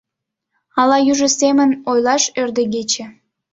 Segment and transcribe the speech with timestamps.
[0.79, 3.05] Ала южо семын ойлаш ӧрдегече: